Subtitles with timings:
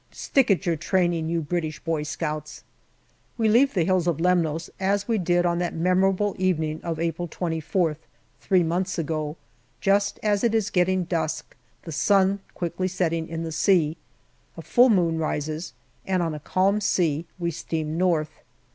[0.09, 2.63] Stick at your training, you British Boy Scouts!
[3.37, 6.99] We leave the hills of Lemnos, as we did on that memor able evening of
[6.99, 7.97] April 24th,
[8.39, 9.37] three months ago,
[9.79, 13.95] just as it is getting dusk, the sun quickly setting in the sea.
[14.57, 15.71] A full moon rises,
[16.07, 18.41] and on a calm sea we steam north.